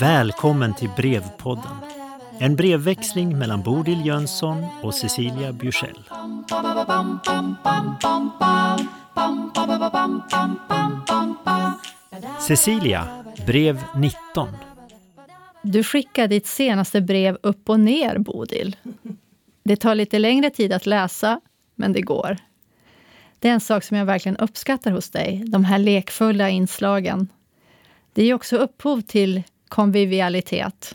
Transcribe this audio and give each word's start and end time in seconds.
Välkommen 0.00 0.74
till 0.74 0.90
Brevpodden. 0.96 1.72
En 2.38 2.56
brevväxling 2.56 3.38
mellan 3.38 3.62
Bodil 3.62 4.06
Jönsson 4.06 4.64
och 4.82 4.94
Cecilia 4.94 5.52
Bjursell. 5.52 5.98
Cecilia, 12.40 13.08
brev 13.46 13.82
19. 13.94 14.48
Du 15.62 15.84
skickar 15.84 16.28
ditt 16.28 16.46
senaste 16.46 17.00
brev 17.00 17.38
upp 17.42 17.68
och 17.68 17.80
ner, 17.80 18.18
Bodil. 18.18 18.76
Det 19.62 19.76
tar 19.76 19.94
lite 19.94 20.18
längre 20.18 20.50
tid 20.50 20.72
att 20.72 20.86
läsa, 20.86 21.40
men 21.74 21.92
det 21.92 22.00
går. 22.00 22.36
Det 23.40 23.48
är 23.48 23.52
en 23.52 23.60
sak 23.60 23.84
som 23.84 23.96
jag 23.96 24.04
verkligen 24.04 24.36
uppskattar 24.36 24.90
hos 24.90 25.10
dig, 25.10 25.42
de 25.46 25.64
här 25.64 25.78
lekfulla 25.78 26.50
inslagen. 26.50 27.28
Det 28.12 28.24
ger 28.24 28.34
också 28.34 28.56
upphov 28.56 29.00
till 29.00 29.42
konvivialitet. 29.68 30.94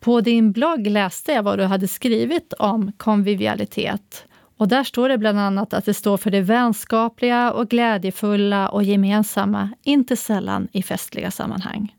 På 0.00 0.20
din 0.20 0.52
blogg 0.52 0.86
läste 0.86 1.32
jag 1.32 1.42
vad 1.42 1.58
du 1.58 1.64
hade 1.64 1.88
skrivit 1.88 2.52
om 2.52 2.92
konvivialitet. 2.96 4.24
Och 4.56 4.68
där 4.68 4.84
står 4.84 5.08
det 5.08 5.18
bland 5.18 5.38
annat 5.38 5.74
att 5.74 5.84
det 5.84 5.94
står 5.94 6.16
för 6.16 6.30
det 6.30 6.40
vänskapliga 6.40 7.52
och 7.52 7.68
glädjefulla 7.68 8.68
och 8.68 8.82
gemensamma, 8.82 9.70
inte 9.82 10.16
sällan 10.16 10.68
i 10.72 10.82
festliga 10.82 11.30
sammanhang. 11.30 11.94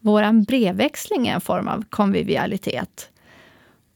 Vår 0.00 0.44
brevväxling 0.44 1.28
är 1.28 1.34
en 1.34 1.40
form 1.40 1.68
av 1.68 1.84
konvivialitet. 1.90 3.09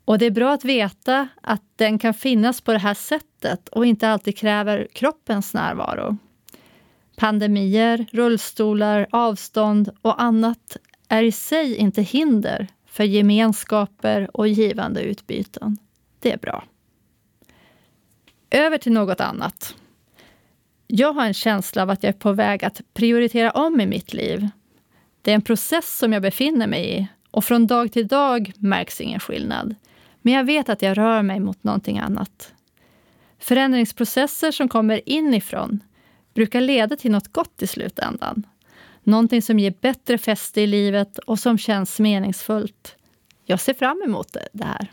Och 0.05 0.19
det 0.19 0.27
är 0.27 0.31
bra 0.31 0.53
att 0.53 0.65
veta 0.65 1.29
att 1.41 1.63
den 1.77 1.99
kan 1.99 2.15
finnas 2.15 2.61
på 2.61 2.73
det 2.73 2.79
här 2.79 2.95
sättet 2.95 3.69
och 3.69 3.87
inte 3.87 4.09
alltid 4.09 4.37
kräver 4.37 4.89
kroppens 4.93 5.55
närvaro. 5.55 6.17
Pandemier, 7.17 8.07
rullstolar, 8.13 9.07
avstånd 9.11 9.91
och 10.03 10.23
annat 10.23 10.77
är 11.09 11.23
i 11.23 11.33
sig 11.33 11.77
inte 11.77 12.03
hinder 12.03 12.69
för 12.87 13.05
gemenskaper 13.05 14.31
och 14.37 14.49
givande 14.49 15.03
utbyten. 15.03 15.79
Det 16.21 16.33
är 16.33 16.39
bra. 16.39 16.65
Över 18.51 18.79
till 18.79 18.93
något 18.93 19.21
annat. 19.21 19.75
Jag 20.87 21.13
har 21.13 21.27
en 21.27 21.35
känsla 21.35 21.83
av 21.83 21.91
att 21.91 22.03
jag 22.03 22.15
är 22.15 22.19
på 22.19 22.33
väg 22.33 22.65
att 22.65 22.81
prioritera 22.95 23.51
om 23.51 23.81
i 23.81 23.87
mitt 23.87 24.15
liv. 24.15 24.49
Det 25.23 25.31
är 25.31 25.35
en 25.35 25.43
process 25.43 25.99
som 25.99 26.13
jag 26.13 26.23
befinner 26.23 26.67
mig 26.67 26.99
i 26.99 27.07
och 27.31 27.45
från 27.45 27.67
dag 27.67 27.93
till 27.93 28.09
dag 28.09 28.53
märks 28.57 29.01
ingen 29.01 29.21
skillnad. 29.21 29.75
Men 30.25 30.35
jag 30.35 30.45
vet 30.45 30.69
att 30.69 30.83
jag 30.83 30.99
rör 30.99 31.23
mig 31.23 31.41
mot 31.41 31.65
någonting 31.65 31.99
annat. 31.99 32.55
Förändringsprocesser 33.39 34.51
som 34.51 34.69
kommer 34.69 35.09
inifrån 35.09 35.81
brukar 36.35 36.61
leda 36.61 36.97
till 36.97 37.11
något 37.11 37.33
gott 37.33 37.63
i 37.63 37.67
slutändan. 37.67 38.47
Någonting 39.03 39.43
som 39.43 39.59
ger 39.59 39.75
bättre 39.81 40.19
fäste 40.19 40.61
i 40.61 40.67
livet 40.67 41.19
och 41.19 41.39
som 41.39 41.59
känns 41.59 42.01
meningsfullt. 42.01 42.97
Jag 43.45 43.61
ser 43.61 43.75
fram 43.75 44.03
emot 44.05 44.37
det 44.53 44.65
här. 44.65 44.93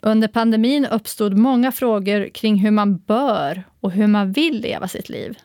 Under 0.00 0.28
pandemin 0.28 0.86
uppstod 0.86 1.38
många 1.38 1.72
frågor 1.72 2.28
kring 2.28 2.56
hur 2.56 2.70
man 2.70 2.96
bör 2.96 3.64
och 3.80 3.90
hur 3.90 4.06
man 4.06 4.32
vill 4.32 4.60
leva 4.60 4.88
sitt 4.88 5.08
liv. 5.08 5.38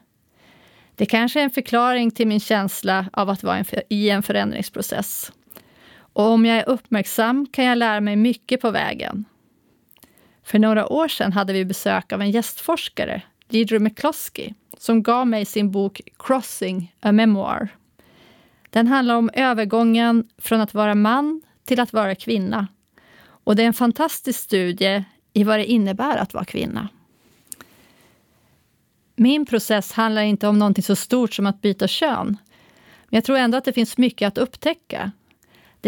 Det 0.95 1.05
kanske 1.05 1.39
är 1.39 1.43
en 1.43 1.49
förklaring 1.49 2.11
till 2.11 2.27
min 2.27 2.39
känsla 2.39 3.05
av 3.13 3.29
att 3.29 3.43
vara 3.43 3.65
i 3.89 4.09
en 4.09 4.23
förändringsprocess. 4.23 5.31
Och 6.17 6.25
om 6.25 6.45
jag 6.45 6.57
är 6.57 6.69
uppmärksam 6.69 7.47
kan 7.51 7.65
jag 7.65 7.77
lära 7.77 8.01
mig 8.01 8.15
mycket 8.15 8.61
på 8.61 8.71
vägen. 8.71 9.25
För 10.43 10.59
några 10.59 10.87
år 10.87 11.07
sedan 11.07 11.33
hade 11.33 11.53
vi 11.53 11.65
besök 11.65 12.13
av 12.13 12.21
en 12.21 12.31
gästforskare, 12.31 13.21
Deirdre 13.47 13.79
McCloskey, 13.79 14.53
som 14.77 15.03
gav 15.03 15.27
mig 15.27 15.45
sin 15.45 15.71
bok 15.71 16.01
Crossing, 16.19 16.95
a 16.99 17.11
memoir. 17.11 17.67
Den 18.69 18.87
handlar 18.87 19.15
om 19.15 19.29
övergången 19.33 20.27
från 20.37 20.61
att 20.61 20.73
vara 20.73 20.95
man 20.95 21.41
till 21.65 21.79
att 21.79 21.93
vara 21.93 22.15
kvinna. 22.15 22.67
Och 23.19 23.55
det 23.55 23.63
är 23.63 23.67
en 23.67 23.73
fantastisk 23.73 24.39
studie 24.39 25.03
i 25.33 25.43
vad 25.43 25.59
det 25.59 25.65
innebär 25.65 26.17
att 26.17 26.33
vara 26.33 26.45
kvinna. 26.45 26.89
Min 29.15 29.45
process 29.45 29.91
handlar 29.91 30.21
inte 30.21 30.47
om 30.47 30.59
någonting 30.59 30.83
så 30.83 30.95
stort 30.95 31.33
som 31.33 31.45
att 31.45 31.61
byta 31.61 31.87
kön. 31.87 32.37
Men 33.09 33.17
jag 33.17 33.23
tror 33.23 33.37
ändå 33.37 33.57
att 33.57 33.65
det 33.65 33.73
finns 33.73 33.97
mycket 33.97 34.27
att 34.27 34.37
upptäcka. 34.37 35.11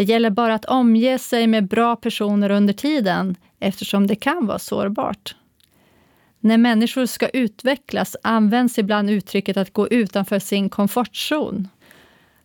Det 0.00 0.04
gäller 0.04 0.30
bara 0.30 0.54
att 0.54 0.64
omge 0.64 1.18
sig 1.18 1.46
med 1.46 1.68
bra 1.68 1.96
personer 1.96 2.50
under 2.50 2.72
tiden 2.72 3.36
eftersom 3.58 4.06
det 4.06 4.16
kan 4.16 4.46
vara 4.46 4.58
sårbart. 4.58 5.36
När 6.40 6.58
människor 6.58 7.06
ska 7.06 7.28
utvecklas 7.28 8.16
används 8.22 8.78
ibland 8.78 9.10
uttrycket 9.10 9.56
att 9.56 9.72
gå 9.72 9.88
utanför 9.88 10.38
sin 10.38 10.70
komfortzon 10.70 11.68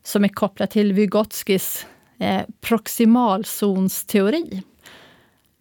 som 0.04 0.24
är 0.24 0.28
kopplat 0.28 0.72
till 0.72 0.94
Vygotskis 0.94 1.86
eh, 2.20 2.42
proximalzonsteori. 2.62 4.62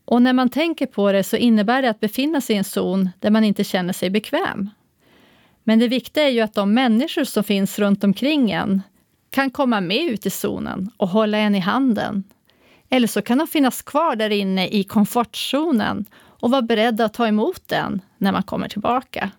Och 0.05 0.23
när 0.23 0.33
man 0.33 0.49
tänker 0.49 0.87
på 0.87 1.13
det 1.13 1.25
så 1.25 1.37
innebär 1.37 1.83
det 1.83 1.91
att 1.91 2.01
befinna 2.01 2.41
sig 2.41 2.57
i 2.57 2.59
en 2.59 2.65
zon 2.65 3.11
där 3.21 3.31
man 3.31 3.45
inte 3.45 3.65
känner 3.65 3.93
sig 3.93 4.11
bekväm. 4.11 4.71
Men 5.65 5.79
det 5.79 5.89
viktiga 5.89 6.25
är 6.25 6.31
ju 6.31 6.41
att 6.41 6.55
de 6.55 6.75
människor 6.75 7.25
som 7.25 7.45
finns 7.45 7.79
runt 7.79 8.05
omkring 8.05 8.51
en 8.51 8.83
kan 9.35 9.51
komma 9.51 9.81
med 9.81 10.11
ut 10.11 10.27
i 10.27 10.31
zonen 10.31 10.91
och 10.97 11.09
hålla 11.09 11.39
en 11.39 11.55
i 11.55 11.59
handen. 11.59 12.25
Eller 12.91 13.09
så 13.09 13.23
kan 13.23 13.39
de 13.39 13.47
finnas 13.47 13.83
kvar 13.83 14.17
där 14.17 14.31
inne 14.31 14.69
i 14.69 14.85
komfortzonen 14.85 16.05
och 16.15 16.51
vara 16.51 16.63
beredda 16.63 17.05
att 17.05 17.15
ta 17.15 17.27
emot 17.27 17.63
den 17.69 18.01
när 18.19 18.33
man 18.33 18.43
kommer 18.43 18.69
tillbaka. 18.69 19.31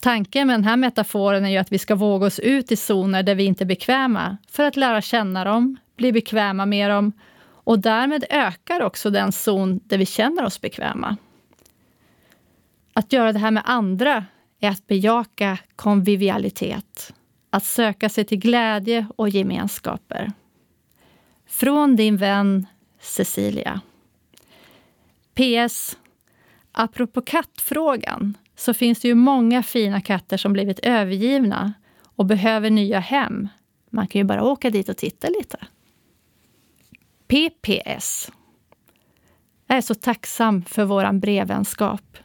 Tanken 0.00 0.46
med 0.46 0.54
den 0.54 0.64
här 0.64 0.76
metaforen 0.76 1.44
är 1.44 1.50
ju 1.50 1.56
att 1.56 1.72
vi 1.72 1.78
ska 1.78 1.94
våga 1.94 2.26
oss 2.26 2.38
ut 2.38 2.72
i 2.72 2.76
zoner 2.76 3.22
där 3.22 3.34
vi 3.34 3.44
inte 3.44 3.64
är 3.64 3.66
bekväma 3.66 4.36
för 4.50 4.62
att 4.62 4.76
lära 4.76 5.02
känna 5.02 5.44
dem, 5.44 5.76
bli 5.96 6.12
bekväma 6.12 6.66
med 6.66 6.90
dem 6.90 7.12
och 7.48 7.78
därmed 7.78 8.24
ökar 8.30 8.80
också 8.80 9.10
den 9.10 9.32
zon 9.32 9.80
där 9.84 9.98
vi 9.98 10.06
känner 10.06 10.44
oss 10.44 10.60
bekväma. 10.60 11.16
Att 12.92 13.12
göra 13.12 13.32
det 13.32 13.38
här 13.38 13.50
med 13.50 13.62
andra 13.66 14.24
är 14.60 14.70
att 14.70 14.86
bejaka 14.86 15.58
konvivialitet, 15.76 17.12
att 17.50 17.64
söka 17.64 18.08
sig 18.08 18.24
till 18.24 18.38
glädje 18.38 19.06
och 19.16 19.28
gemenskaper. 19.28 20.32
Från 21.46 21.96
din 21.96 22.16
vän 22.16 22.66
Cecilia. 23.00 23.80
PS. 25.34 25.96
Apropå 26.72 27.20
kattfrågan 27.20 28.36
så 28.56 28.74
finns 28.74 29.00
det 29.00 29.08
ju 29.08 29.14
många 29.14 29.62
fina 29.62 30.00
katter 30.00 30.36
som 30.36 30.52
blivit 30.52 30.78
övergivna 30.78 31.72
och 32.02 32.26
behöver 32.26 32.70
nya 32.70 32.98
hem. 32.98 33.48
Man 33.90 34.06
kan 34.06 34.18
ju 34.18 34.24
bara 34.24 34.44
åka 34.44 34.70
dit 34.70 34.88
och 34.88 34.96
titta 34.96 35.28
lite. 35.28 35.58
PPS. 37.26 38.32
Jag 39.66 39.78
är 39.78 39.82
så 39.82 39.94
tacksam 39.94 40.62
för 40.62 40.84
vår 40.84 41.12
brevvänskap. 41.12 42.16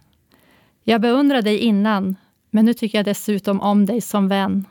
Jag 0.84 1.02
beundrade 1.02 1.42
dig 1.42 1.58
innan, 1.58 2.16
men 2.50 2.66
nu 2.66 2.74
tycker 2.74 2.98
jag 2.98 3.06
dessutom 3.06 3.62
om 3.62 3.86
dig 3.86 4.02
som 4.02 4.28
vän. 4.28 4.66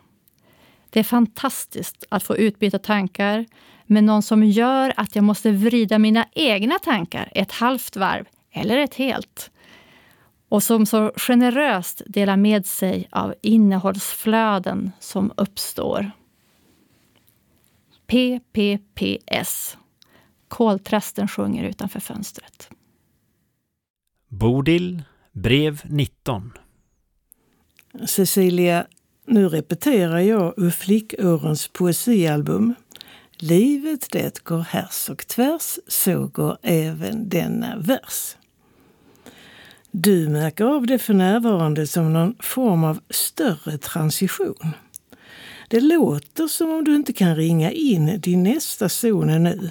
Det 0.90 1.00
är 1.00 1.04
fantastiskt 1.04 2.04
att 2.08 2.22
få 2.22 2.36
utbyta 2.36 2.78
tankar 2.78 3.46
med 3.86 4.04
någon 4.04 4.22
som 4.22 4.44
gör 4.44 4.92
att 4.96 5.16
jag 5.16 5.24
måste 5.24 5.50
vrida 5.50 5.98
mina 5.98 6.26
egna 6.32 6.78
tankar 6.78 7.32
ett 7.34 7.52
halvt 7.52 7.96
varv, 7.96 8.24
eller 8.50 8.78
ett 8.78 8.94
helt. 8.94 9.50
Och 10.48 10.62
som 10.62 10.86
så 10.86 11.12
generöst 11.16 12.02
delar 12.06 12.36
med 12.36 12.66
sig 12.66 13.08
av 13.10 13.34
innehållsflöden 13.42 14.92
som 15.00 15.32
uppstår. 15.36 16.10
PPPS. 18.06 19.76
Koltrasten 20.48 21.28
sjunger 21.28 21.64
utanför 21.64 22.00
fönstret. 22.00 22.70
Bodil, 24.28 25.02
brev 25.32 25.80
19. 25.84 26.52
Cecilia, 28.06 28.86
nu 29.30 29.48
repeterar 29.48 30.18
jag 30.18 30.54
ur 30.56 30.70
Flickårens 30.70 31.68
poesialbum. 31.68 32.74
Livet 33.36 34.06
det 34.10 34.44
går 34.44 34.60
härs 34.60 35.08
och 35.10 35.26
tvärs, 35.26 35.78
så 35.86 36.26
går 36.26 36.58
även 36.62 37.28
denna 37.28 37.76
vers. 37.78 38.36
Du 39.90 40.28
märker 40.28 40.64
av 40.64 40.86
det 40.86 40.98
för 40.98 41.14
närvarande 41.14 41.86
som 41.86 42.12
någon 42.12 42.34
form 42.40 42.84
av 42.84 43.00
större 43.10 43.78
transition. 43.78 44.74
Det 45.68 45.80
låter 45.80 46.46
som 46.46 46.70
om 46.70 46.84
du 46.84 46.96
inte 46.96 47.12
kan 47.12 47.36
ringa 47.36 47.70
in 47.70 48.20
din 48.20 48.42
nästa 48.42 48.88
zon 48.88 49.42
nu. 49.42 49.70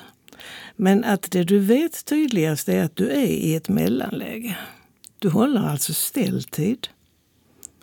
Men 0.75 1.03
att 1.03 1.31
det 1.31 1.43
du 1.43 1.59
vet 1.59 2.05
tydligast 2.05 2.69
är 2.69 2.83
att 2.83 2.95
du 2.95 3.09
är 3.09 3.27
i 3.27 3.55
ett 3.55 3.69
mellanläge. 3.69 4.57
Du 5.19 5.29
håller 5.29 5.61
alltså 5.61 5.93
ställtid. 5.93 6.87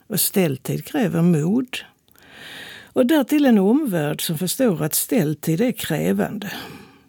Och 0.06 0.20
ställtid 0.20 0.84
kräver 0.84 1.22
mod. 1.22 1.76
Och 2.92 3.06
därtill 3.06 3.44
en 3.44 3.58
omvärld 3.58 4.22
som 4.22 4.38
förstår 4.38 4.82
att 4.82 4.94
ställtid 4.94 5.60
är 5.60 5.72
krävande. 5.72 6.52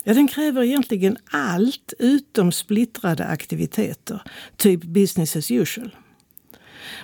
Ja, 0.03 0.13
den 0.13 0.27
kräver 0.27 0.63
egentligen 0.63 1.17
allt 1.31 1.93
utom 1.99 2.51
splittrade 2.51 3.25
aktiviteter, 3.25 4.21
typ 4.57 4.83
business 4.83 5.35
as 5.35 5.51
usual. 5.51 5.95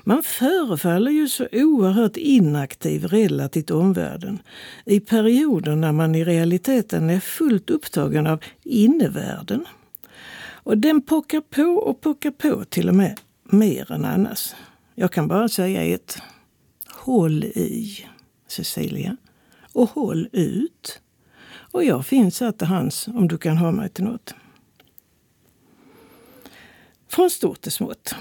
Man 0.03 0.23
förefaller 0.23 1.11
ju 1.11 1.27
så 1.27 1.47
oerhört 1.51 2.17
inaktiv 2.17 3.05
relativt 3.05 3.71
omvärlden 3.71 4.39
i 4.85 4.99
perioder 4.99 5.75
när 5.75 5.91
man 5.91 6.15
i 6.15 6.23
realiteten 6.23 7.09
är 7.09 7.19
fullt 7.19 7.69
upptagen 7.69 8.27
av 8.27 8.43
innevärlden. 8.63 9.65
Och 10.63 10.77
den 10.77 11.01
pockar 11.01 11.41
på 11.41 11.63
och 11.63 12.01
pockar 12.01 12.31
på 12.31 12.63
till 12.63 12.89
och 12.89 12.95
med 12.95 13.19
mer 13.43 13.91
än 13.91 14.05
annars. 14.05 14.53
Jag 14.95 15.11
kan 15.11 15.27
bara 15.27 15.49
säga 15.49 15.83
ett. 15.83 16.17
Håll 16.89 17.43
i, 17.43 17.97
Cecilia. 18.47 19.17
Och 19.73 19.89
håll 19.89 20.29
ut. 20.31 20.99
Och 21.71 21.83
jag 21.83 22.05
finns 22.05 22.39
här 22.39 22.51
till 22.51 22.67
hands 22.67 23.07
om 23.07 23.27
du 23.27 23.37
kan 23.37 23.57
ha 23.57 23.71
mig 23.71 23.89
till 23.89 24.03
något. 24.03 24.33
Från 27.09 27.29
stort 27.29 27.61
till 27.61 27.71
smått. 27.71 28.15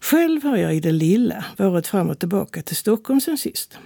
Själv 0.00 0.42
har 0.42 0.56
jag 0.56 0.74
i 0.74 0.80
det 0.80 0.92
lilla 0.92 1.44
varit 1.56 1.86
fram 1.86 2.10
och 2.10 2.18
tillbaka 2.18 2.62
till 2.62 2.76
Stockholm 2.76 3.20
sen 3.20 3.38
sist. 3.38 3.78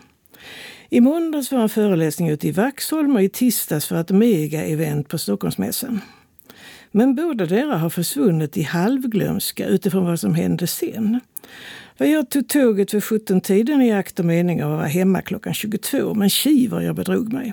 I 0.88 1.00
måndags 1.00 1.52
var 1.52 1.60
en 1.60 1.68
föreläsning 1.68 2.28
ute 2.28 2.48
i 2.48 2.52
Vaxholm 2.52 3.16
och 3.16 3.22
i 3.22 3.28
tisdags 3.28 3.90
var 3.90 4.00
ett 4.00 4.10
mega-event 4.10 5.08
på 5.08 5.18
Stockholmsmässan. 5.18 6.00
Men 6.96 7.14
båda 7.14 7.46
deras 7.46 7.80
har 7.80 7.90
försvunnit 7.90 8.56
i 8.56 8.62
halvglömska 8.62 9.66
utifrån 9.66 10.04
vad 10.04 10.20
som 10.20 10.34
hände 10.34 10.66
sen. 10.66 11.20
För 11.98 12.04
jag 12.04 12.30
tog 12.30 12.48
tåget 12.48 12.94
vid 12.94 13.02
17-tiden 13.02 13.82
i 13.82 13.92
akt 13.92 14.18
och 14.18 14.24
mening 14.24 14.60
att 14.60 14.68
vara 14.68 14.86
hemma 14.86 15.22
klockan 15.22 15.54
22, 15.54 16.14
men 16.14 16.30
tji 16.30 16.66
vad 16.66 16.84
jag 16.84 16.96
bedrog 16.96 17.32
mig. 17.32 17.52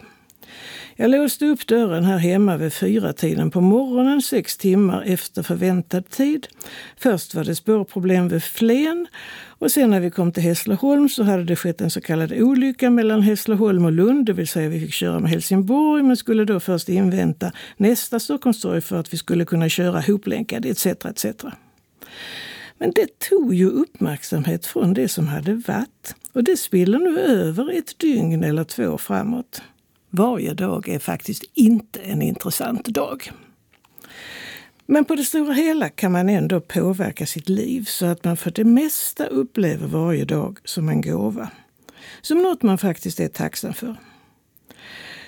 Jag 0.96 1.12
låste 1.12 1.46
upp 1.46 1.68
dörren 1.68 2.04
här 2.04 2.18
hemma 2.18 2.58
vid 2.58 2.74
fyra 2.74 3.14
tiden 3.14 3.52
på 3.52 3.62
morgonen, 3.62 4.22
sex 4.22 4.58
timmar 4.58 5.04
efter 5.06 5.44
förväntad 5.44 6.10
tid. 6.10 6.48
Först 6.98 7.36
var 7.36 7.44
det 7.44 7.56
spårproblem 7.56 8.28
vid 8.28 8.44
Flen 8.44 9.08
och 9.48 9.72
sen 9.72 9.90
när 9.90 10.00
vi 10.00 10.10
kom 10.10 10.32
till 10.32 10.44
Hässleholm 10.44 11.10
så 11.10 11.24
hade 11.24 11.44
det 11.44 11.56
skett 11.56 11.82
en 11.82 11.90
så 11.90 12.02
kallad 12.02 12.34
olycka 12.34 12.90
mellan 12.90 13.22
Hässleholm 13.22 13.86
och 13.86 13.92
Lund, 13.92 14.26
det 14.26 14.34
vill 14.34 14.48
säga 14.48 14.70
vi 14.70 14.80
fick 14.80 14.94
köra 14.94 15.20
med 15.20 15.32
Helsingborg 15.32 16.04
men 16.04 16.18
skulle 16.18 16.46
då 16.46 16.60
först 16.60 16.90
invänta 16.90 17.52
nästa 17.78 18.20
Stockholmstorg 18.20 18.82
för 18.82 19.00
att 19.00 19.14
vi 19.14 19.18
skulle 19.18 19.46
kunna 19.46 19.70
köra 19.70 20.02
hoplänkade 20.02 20.70
etc. 20.70 20.86
etc. 20.86 21.26
Men 22.78 22.92
det 22.96 23.20
tog 23.30 23.54
ju 23.54 23.70
uppmärksamhet 23.70 24.66
från 24.66 24.94
det 24.94 25.08
som 25.08 25.28
hade 25.28 25.54
varit 25.54 26.16
och 26.34 26.44
det 26.44 26.58
spiller 26.58 27.00
nu 27.00 27.20
över 27.20 27.78
ett 27.78 28.00
dygn 28.00 28.44
eller 28.44 28.64
två 28.64 28.98
framåt. 28.98 29.62
Varje 30.16 30.54
dag 30.54 30.90
är 30.90 31.00
faktiskt 31.00 31.44
inte 31.54 32.00
en 32.00 32.22
intressant 32.22 32.86
dag. 32.86 33.32
Men 34.86 35.06
på 35.06 35.16
det 35.16 35.24
stora 35.24 35.54
hela 35.54 35.90
kan 35.90 36.12
man 36.12 36.30
ändå 36.30 36.62
påverka 36.62 37.26
sitt 37.26 37.50
liv 37.50 37.86
så 37.86 38.06
att 38.06 38.24
man 38.24 38.38
för 38.38 38.52
det 38.52 38.64
mesta 38.64 39.26
upplever 39.26 39.88
varje 39.88 40.26
dag 40.26 40.60
som 40.64 40.90
en 40.90 41.02
gåva. 41.02 41.50
Som 42.22 42.38
något 42.38 42.62
man 42.62 42.78
faktiskt 42.78 43.20
är 43.20 43.28
tacksam 43.28 43.74
för. 43.74 43.96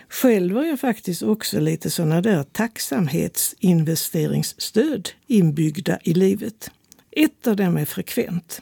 Själv 0.09 0.55
har 0.55 0.65
jag 0.65 0.79
faktiskt 0.79 1.23
också 1.23 1.59
lite 1.59 1.89
sådana 1.89 2.21
där 2.21 2.43
tacksamhetsinvesteringsstöd 2.43 5.09
inbyggda 5.27 5.99
i 6.03 6.13
livet. 6.13 6.71
Ett 7.11 7.47
av 7.47 7.55
dem 7.55 7.77
är 7.77 7.85
frekvent. 7.85 8.61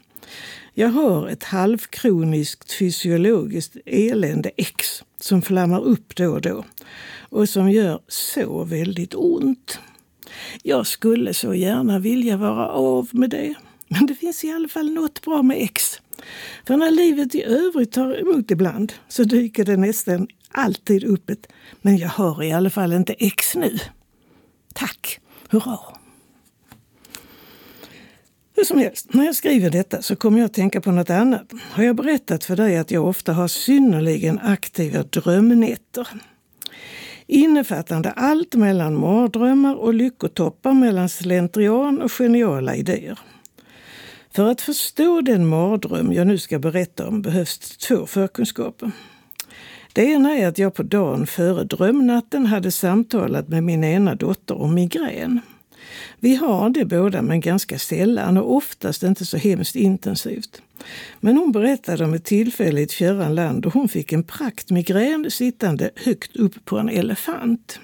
Jag 0.76 0.90
har 0.90 1.28
ett 1.28 1.44
halvkroniskt 1.44 2.72
fysiologiskt 2.72 3.78
elände 3.86 4.52
X 4.58 5.04
som 5.20 5.42
flammar 5.42 5.82
upp 5.82 6.16
då 6.16 6.30
och 6.30 6.42
då 6.42 6.66
och 7.30 7.50
som 7.50 7.72
gör 7.72 8.00
så 8.08 8.64
väldigt 8.64 9.16
ont. 9.16 9.80
Jag 10.64 10.88
skulle 10.88 11.34
så 11.34 11.54
gärna 11.54 12.00
vilja 12.00 12.38
vara 12.38 12.68
av 12.68 13.10
med 13.12 13.30
det. 13.30 13.54
Men 13.88 14.06
det 14.06 14.16
finns 14.16 14.44
i 14.44 14.52
alla 14.52 14.68
fall 14.68 14.92
något 14.92 15.22
bra 15.22 15.44
med 15.44 15.58
X. 15.62 16.02
För 16.68 16.78
när 16.78 16.92
livet 16.92 17.36
i 17.36 17.44
övrigt 17.44 17.92
tar 17.92 18.22
emot 18.22 18.52
ibland 18.52 18.94
så 19.08 19.24
dyker 19.24 19.66
det 19.66 19.78
nästan 19.78 20.28
alltid 20.52 21.04
upp 21.04 21.30
ett 21.30 21.48
Men 21.82 21.98
jag 21.98 22.10
har 22.10 22.44
i 22.44 22.52
alla 22.52 22.70
fall 22.70 22.94
inte 22.94 23.14
X 23.14 23.56
nu. 23.56 23.80
Tack! 24.74 25.20
Hurra! 25.50 26.03
Hur 28.64 28.68
som 28.68 28.80
helst, 28.80 29.14
när 29.14 29.26
jag 29.26 29.36
skriver 29.36 29.70
detta 29.70 30.02
så 30.02 30.16
kommer 30.16 30.40
jag 30.40 30.46
att 30.46 30.54
tänka 30.54 30.82
på 30.82 30.92
något 30.92 31.10
annat. 31.10 31.52
Har 31.72 31.84
jag 31.84 31.96
berättat 31.96 32.44
för 32.44 32.56
dig 32.56 32.78
att 32.78 32.92
jag 32.92 33.06
ofta 33.08 33.34
har 33.34 33.48
synnerligen 33.48 34.40
aktiva 34.40 35.04
drömnätter? 35.04 36.08
Innefattande 37.28 38.12
allt 38.12 38.56
mellan 38.56 39.00
mardrömmar 39.00 39.76
och 39.76 39.94
lyckotoppar 39.94 40.74
mellan 40.74 41.10
slentrian 41.10 42.02
och 42.02 42.12
geniala 42.12 42.76
idéer. 42.76 43.20
För 44.36 44.52
att 44.52 44.62
förstå 44.62 45.22
den 45.22 45.48
mardröm 45.48 46.14
jag 46.14 46.28
nu 46.28 46.38
ska 46.38 46.60
berätta 46.60 47.08
om 47.08 47.22
behövs 47.22 47.78
två 47.78 48.06
förkunskaper. 48.06 48.92
Det 49.94 50.04
ena 50.04 50.38
är 50.38 50.48
att 50.48 50.58
jag 50.58 50.74
på 50.74 50.84
dagen 50.84 51.28
före 51.28 51.64
drömnatten 51.64 52.46
hade 52.46 52.72
samtalat 52.72 53.48
med 53.48 53.64
min 53.64 53.84
ena 53.84 54.16
dotter 54.16 54.62
om 54.62 54.74
migrän. 54.74 55.42
Vi 56.20 56.36
har 56.36 56.70
det 56.70 56.86
båda, 56.86 57.22
men 57.22 57.40
ganska 57.40 57.80
sällan 57.80 58.38
och 58.38 58.56
oftast 58.56 59.04
inte 59.04 59.26
så 59.26 59.38
hemskt 59.38 59.76
intensivt. 59.76 60.62
Men 61.20 61.38
hon 61.38 61.52
berättade 61.52 62.06
om 62.06 62.14
ett 62.14 62.26
tillfälle 62.26 62.80
i 62.80 62.84
ett 62.84 62.92
fjärran 62.92 63.36
land 63.36 63.62
då 63.62 63.70
hon 63.70 63.90
fick 63.90 64.14
en 64.14 64.24
praktmigrän 64.24 65.32
sittande 65.32 65.90
högt 65.96 66.36
upp 66.36 66.66
på 66.66 66.78
en 66.78 66.90
elefant. 66.90 67.80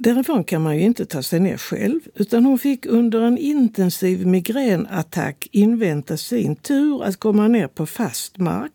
Därifrån 0.00 0.44
kan 0.44 0.62
man 0.62 0.76
ju 0.76 0.82
inte 0.82 1.06
ta 1.06 1.22
sig 1.22 1.40
ner 1.40 1.56
själv, 1.56 2.00
utan 2.14 2.44
hon 2.44 2.58
fick 2.58 2.86
under 2.86 3.20
en 3.20 3.38
intensiv 3.38 4.26
migränattack 4.26 5.48
invänta 5.52 6.16
sin 6.16 6.56
tur 6.56 7.04
att 7.04 7.16
komma 7.16 7.48
ner 7.48 7.66
på 7.66 7.86
fast 7.86 8.38
mark 8.38 8.72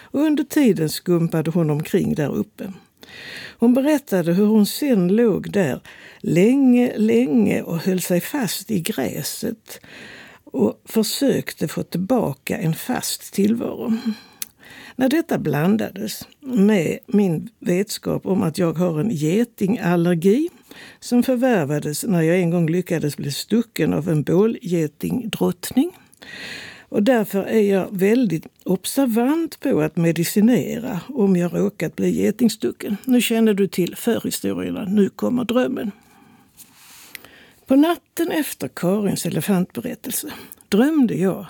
och 0.00 0.20
under 0.20 0.44
tiden 0.44 0.88
skumpade 0.88 1.50
hon 1.50 1.70
omkring 1.70 2.14
där 2.14 2.34
uppe. 2.34 2.72
Hon 3.58 3.74
berättade 3.74 4.32
hur 4.32 4.46
hon 4.46 4.66
sen 4.66 5.08
låg 5.08 5.52
där 5.52 5.80
länge, 6.20 6.92
länge 6.96 7.62
och 7.62 7.78
höll 7.78 8.00
sig 8.00 8.20
fast 8.20 8.70
i 8.70 8.80
gräset 8.80 9.80
och 10.44 10.82
försökte 10.84 11.68
få 11.68 11.82
tillbaka 11.82 12.58
en 12.58 12.74
fast 12.74 13.34
tillvaro. 13.34 13.92
När 14.96 15.08
detta 15.08 15.38
blandades 15.38 16.28
med 16.40 16.98
min 17.06 17.48
vetskap 17.58 18.26
om 18.26 18.42
att 18.42 18.58
jag 18.58 18.72
har 18.72 19.00
en 19.00 19.10
getingallergi 19.10 20.48
som 21.00 21.22
förvärvades 21.22 22.04
när 22.04 22.22
jag 22.22 22.38
en 22.38 22.50
gång 22.50 22.70
lyckades 22.70 23.16
bli 23.16 23.32
stucken 23.32 23.94
av 23.94 24.08
en 24.08 24.22
bålgetingdrottning 24.22 25.90
och 26.94 27.02
därför 27.02 27.44
är 27.44 27.60
jag 27.60 27.88
väldigt 27.90 28.46
observant 28.64 29.60
på 29.60 29.80
att 29.80 29.96
medicinera 29.96 31.00
om 31.08 31.36
jag 31.36 31.54
råkat 31.54 31.96
bli 31.96 32.10
getingstucken. 32.10 32.96
Nu 33.04 33.20
känner 33.20 33.54
du 33.54 33.66
till 33.66 33.96
förhistorierna, 33.96 34.84
nu 34.84 35.08
kommer 35.08 35.44
drömmen. 35.44 35.90
På 37.66 37.76
natten 37.76 38.30
efter 38.30 38.68
Karins 38.68 39.26
elefantberättelse 39.26 40.28
drömde 40.68 41.14
jag 41.14 41.46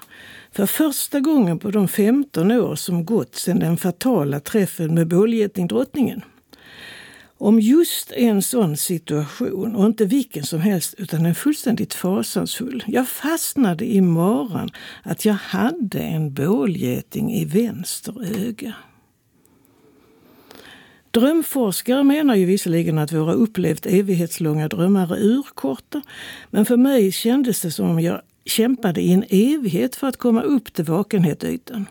för 0.52 0.66
första 0.66 1.20
gången 1.20 1.58
på 1.58 1.70
de 1.70 1.88
15 1.88 2.50
år 2.50 2.74
som 2.74 3.04
gått 3.04 3.34
sedan 3.34 3.58
den 3.58 3.76
fatala 3.76 4.40
träffen 4.40 4.94
med 4.94 5.08
bålgetingdrottningen 5.08 6.22
om 7.38 7.60
just 7.60 8.12
en 8.12 8.42
sån 8.42 8.76
situation, 8.76 9.76
och 9.76 9.86
inte 9.86 10.04
vilken 10.04 10.44
som 10.44 10.60
helst, 10.60 10.94
utan 10.98 11.26
en 11.26 11.34
fullständigt 11.34 11.94
fasansfull. 11.94 12.84
Jag 12.86 13.08
fastnade 13.08 13.84
i 13.92 14.00
maran 14.00 14.70
att 15.02 15.24
jag 15.24 15.34
hade 15.34 15.98
en 15.98 16.34
bålgeting 16.34 17.32
i 17.32 17.44
vänster 17.44 18.46
öga. 18.46 18.74
Drömforskare 21.10 22.04
menar 22.04 22.34
ju 22.34 22.44
visserligen 22.44 22.98
att 22.98 23.12
våra 23.12 23.32
upplevt 23.32 23.86
evighetslånga 23.86 24.68
drömmar 24.68 25.16
är 25.16 25.24
urkorta, 25.24 26.02
men 26.50 26.64
för 26.64 26.76
mig 26.76 27.12
kändes 27.12 27.60
det 27.60 27.70
som 27.70 27.90
om 27.90 28.00
jag 28.00 28.20
kämpade 28.44 29.00
i 29.00 29.12
en 29.12 29.24
evighet 29.28 29.96
för 29.96 30.06
att 30.06 30.16
komma 30.16 30.42
upp 30.42 30.74
till 30.74 30.84
vakenhetsytan. 30.84 31.86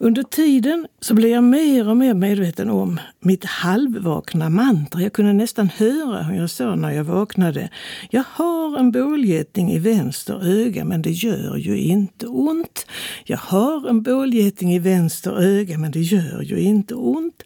Under 0.00 0.22
tiden 0.22 0.86
så 1.00 1.14
blev 1.14 1.30
jag 1.30 1.44
mer 1.44 1.88
och 1.88 1.96
mer 1.96 2.14
medveten 2.14 2.70
om 2.70 3.00
mitt 3.20 3.44
halvvakna 3.44 4.50
mantra. 4.50 5.02
Jag 5.02 5.12
kunde 5.12 5.32
nästan 5.32 5.68
höra 5.68 6.22
hur 6.22 6.36
jag 6.36 6.50
sa 6.50 6.74
när 6.74 6.90
jag 6.90 7.04
vaknade. 7.04 7.70
Jag 8.10 8.24
har 8.30 8.78
en 8.78 8.92
bålgeting 8.92 9.72
i 9.72 9.78
vänster 9.78 10.44
öga, 10.44 10.84
men 10.84 11.02
det 11.02 11.10
gör 11.10 11.56
ju 11.56 11.78
inte 11.78 12.26
ont. 12.26 12.86
Jag 13.24 13.38
har 13.38 13.88
en 13.88 14.02
bålgeting 14.02 14.74
i 14.74 14.78
vänster 14.78 15.42
öga, 15.42 15.78
men 15.78 15.90
det 15.90 16.00
gör 16.00 16.42
ju 16.42 16.60
inte 16.60 16.94
ont. 16.94 17.42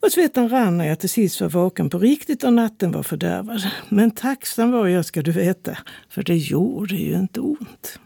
Och 0.00 0.12
svetten 0.12 0.48
rann 0.48 0.78
när 0.78 0.84
jag 0.84 1.00
till 1.00 1.10
sist 1.10 1.40
var 1.40 1.48
vaken 1.48 1.90
på 1.90 1.98
riktigt 1.98 2.44
och 2.44 2.52
natten 2.52 2.92
var 2.92 3.02
fördärvad. 3.02 3.62
Men 3.88 4.10
tacksam 4.10 4.70
var 4.70 4.86
jag, 4.86 5.04
ska 5.04 5.22
du 5.22 5.32
veta, 5.32 5.78
för 6.08 6.22
det 6.22 6.36
gjorde 6.36 6.94
ju 6.94 7.14
inte 7.14 7.40
ont. 7.40 7.98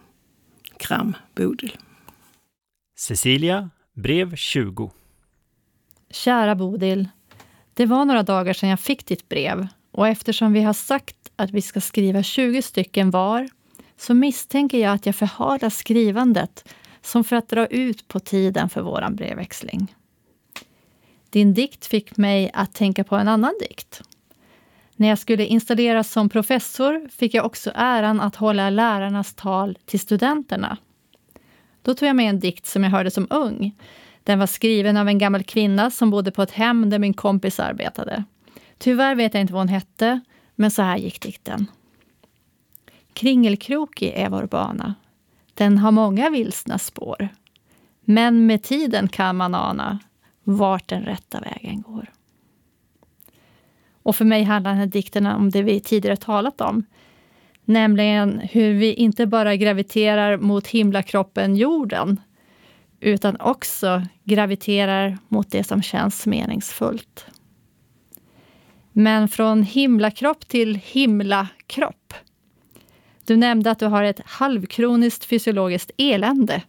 Kram, 0.76 1.16
Bodil. 1.34 1.76
Cecilia, 2.98 3.70
brev 3.94 4.36
20. 4.36 4.90
Kära 6.10 6.54
Bodil. 6.54 7.08
Det 7.74 7.86
var 7.86 8.04
några 8.04 8.22
dagar 8.22 8.52
sedan 8.52 8.68
jag 8.68 8.80
fick 8.80 9.06
ditt 9.06 9.28
brev 9.28 9.66
och 9.90 10.08
eftersom 10.08 10.52
vi 10.52 10.62
har 10.62 10.72
sagt 10.72 11.16
att 11.36 11.50
vi 11.50 11.62
ska 11.62 11.80
skriva 11.80 12.22
20 12.22 12.62
stycken 12.62 13.10
var 13.10 13.48
så 13.96 14.14
misstänker 14.14 14.78
jag 14.78 14.94
att 14.94 15.06
jag 15.06 15.16
förhalar 15.16 15.70
skrivandet 15.70 16.74
som 17.00 17.24
för 17.24 17.36
att 17.36 17.48
dra 17.48 17.66
ut 17.66 18.08
på 18.08 18.20
tiden 18.20 18.68
för 18.68 18.82
våran 18.82 19.16
brevväxling. 19.16 19.94
Din 21.30 21.54
dikt 21.54 21.86
fick 21.86 22.16
mig 22.16 22.50
att 22.54 22.74
tänka 22.74 23.04
på 23.04 23.16
en 23.16 23.28
annan 23.28 23.54
dikt. 23.60 24.02
När 24.96 25.08
jag 25.08 25.18
skulle 25.18 25.46
installeras 25.46 26.12
som 26.12 26.28
professor 26.28 27.08
fick 27.08 27.34
jag 27.34 27.46
också 27.46 27.72
äran 27.74 28.20
att 28.20 28.36
hålla 28.36 28.70
lärarnas 28.70 29.34
tal 29.34 29.78
till 29.84 30.00
studenterna. 30.00 30.78
Då 31.88 31.94
tog 31.94 32.08
jag 32.08 32.16
med 32.16 32.30
en 32.30 32.40
dikt 32.40 32.66
som 32.66 32.84
jag 32.84 32.90
hörde 32.90 33.10
som 33.10 33.26
ung. 33.30 33.74
Den 34.24 34.38
var 34.38 34.46
skriven 34.46 34.96
av 34.96 35.08
en 35.08 35.18
gammal 35.18 35.42
kvinna 35.42 35.90
som 35.90 36.10
bodde 36.10 36.30
på 36.30 36.42
ett 36.42 36.50
hem 36.50 36.90
där 36.90 36.98
min 36.98 37.14
kompis 37.14 37.60
arbetade. 37.60 38.24
Tyvärr 38.78 39.14
vet 39.14 39.34
jag 39.34 39.40
inte 39.40 39.52
vad 39.52 39.60
hon 39.60 39.68
hette, 39.68 40.20
men 40.54 40.70
så 40.70 40.82
här 40.82 40.96
gick 40.96 41.20
dikten. 41.20 41.66
Kringelkrokig 43.12 44.12
är 44.16 44.30
vår 44.30 44.46
bana. 44.46 44.94
Den 45.54 45.78
har 45.78 45.90
många 45.90 46.30
vilsna 46.30 46.78
spår. 46.78 47.28
Men 48.00 48.46
med 48.46 48.62
tiden 48.62 49.08
kan 49.08 49.36
man 49.36 49.54
ana 49.54 49.98
vart 50.44 50.88
den 50.88 51.02
rätta 51.02 51.40
vägen 51.40 51.82
går. 51.82 52.10
Och 54.02 54.16
för 54.16 54.24
mig 54.24 54.42
handlar 54.42 54.70
den 54.70 54.80
här 54.80 54.86
dikten 54.86 55.26
om 55.26 55.50
det 55.50 55.62
vi 55.62 55.80
tidigare 55.80 56.16
talat 56.16 56.60
om. 56.60 56.84
Nämligen 57.68 58.40
hur 58.40 58.74
vi 58.74 58.94
inte 58.94 59.26
bara 59.26 59.56
graviterar 59.56 60.36
mot 60.36 60.66
himlakroppen 60.66 61.56
jorden, 61.56 62.20
utan 63.00 63.40
också 63.40 64.02
graviterar 64.24 65.18
mot 65.28 65.50
det 65.50 65.64
som 65.64 65.82
känns 65.82 66.26
meningsfullt. 66.26 67.26
Men 68.92 69.28
från 69.28 69.62
himlakropp 69.62 70.48
till 70.48 70.74
himlakropp. 70.74 72.14
Du 73.24 73.36
nämnde 73.36 73.70
att 73.70 73.78
du 73.78 73.86
har 73.86 74.02
ett 74.02 74.20
halvkroniskt 74.24 75.24
fysiologiskt 75.24 75.90
elände 75.96 76.62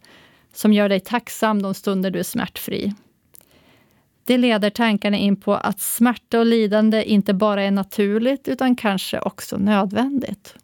som 0.53 0.73
gör 0.73 0.89
dig 0.89 0.99
tacksam 0.99 1.61
de 1.61 1.73
stunder 1.73 2.11
du 2.11 2.19
är 2.19 2.23
smärtfri. 2.23 2.93
Det 4.25 4.37
leder 4.37 4.69
tankarna 4.69 5.17
in 5.17 5.35
på 5.35 5.55
att 5.55 5.79
smärta 5.79 6.39
och 6.39 6.45
lidande 6.45 7.03
inte 7.03 7.33
bara 7.33 7.63
är 7.63 7.71
naturligt 7.71 8.47
utan 8.47 8.75
kanske 8.75 9.19
också 9.19 9.57
nödvändigt. 9.57 10.55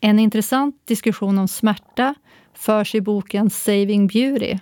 En 0.00 0.18
intressant 0.18 0.86
diskussion 0.86 1.38
om 1.38 1.48
smärta 1.48 2.14
förs 2.54 2.94
i 2.94 3.00
boken 3.00 3.50
Saving 3.50 4.06
Beauty. 4.06 4.58